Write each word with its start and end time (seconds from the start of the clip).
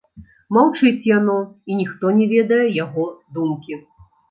Маўчыць 0.55 1.07
яно, 1.17 1.35
і 1.69 1.77
ніхто 1.83 2.05
не 2.21 2.25
ведае 2.33 2.59
яго 2.83 3.09
думкі. 3.39 3.81